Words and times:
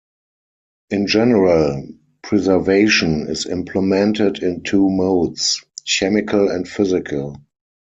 In 0.89 1.05
general, 1.05 1.87
preservation 2.23 3.27
is 3.27 3.45
implemented 3.45 4.41
in 4.41 4.63
two 4.63 4.89
modes, 4.89 5.63
chemical 5.87 6.49
and 6.49 6.67
physical. 6.67 7.35